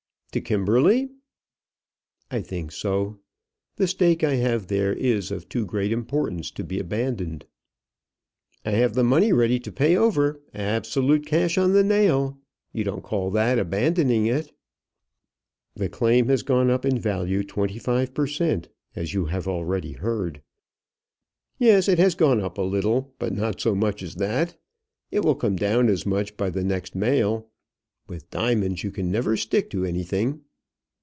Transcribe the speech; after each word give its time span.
"To 0.31 0.39
Kimberley?" 0.39 1.09
"I 2.31 2.41
think 2.41 2.71
so. 2.71 3.19
The 3.75 3.85
stake 3.85 4.23
I 4.23 4.35
have 4.35 4.67
there 4.67 4.93
is 4.93 5.29
of 5.29 5.49
too 5.49 5.65
great 5.65 5.91
importance 5.91 6.51
to 6.51 6.63
be 6.63 6.79
abandoned." 6.79 7.43
"I 8.63 8.71
have 8.71 8.93
the 8.93 9.03
money 9.03 9.33
ready 9.33 9.59
to 9.59 9.69
pay 9.73 9.97
over; 9.97 10.39
absolute 10.53 11.25
cash 11.25 11.57
on 11.57 11.73
the 11.73 11.83
nail. 11.83 12.39
You 12.71 12.85
don't 12.85 13.03
call 13.03 13.29
that 13.31 13.59
abandoning 13.59 14.25
it?" 14.27 14.53
"The 15.75 15.89
claim 15.89 16.29
has 16.29 16.43
gone 16.43 16.69
up 16.69 16.85
in 16.85 16.97
value 16.97 17.43
25 17.43 18.13
per 18.13 18.25
cent, 18.25 18.69
as 18.95 19.13
you 19.13 19.25
have 19.25 19.49
already 19.49 19.91
heard." 19.91 20.41
"Yes; 21.59 21.89
it 21.89 21.99
has 21.99 22.15
gone 22.15 22.39
up 22.39 22.57
a 22.57 22.61
little, 22.61 23.13
but 23.19 23.33
not 23.33 23.59
so 23.59 23.75
much 23.75 24.01
as 24.01 24.15
that. 24.15 24.55
It 25.11 25.25
will 25.25 25.35
come 25.35 25.57
down 25.57 25.89
as 25.89 26.05
much 26.05 26.37
by 26.37 26.49
the 26.49 26.63
next 26.63 26.95
mail. 26.95 27.49
With 28.07 28.29
diamonds 28.31 28.83
you 28.83 28.91
never 28.97 29.33
can 29.33 29.37
stick 29.37 29.69
to 29.69 29.85
anything." 29.85 30.41